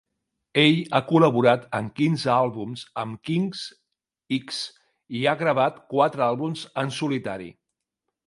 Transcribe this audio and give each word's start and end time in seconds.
Ell 0.59 0.77
ha 0.95 1.01
col·laborat 1.09 1.67
en 1.79 1.89
quinze 1.99 2.31
àlbums 2.35 2.85
amb 3.01 3.19
King's 3.29 3.61
X 4.39 4.63
i 5.19 5.23
ha 5.33 5.37
gravat 5.43 5.79
quatre 5.95 6.27
àlbums 6.31 6.65
en 6.85 6.93
solitari. 7.01 7.51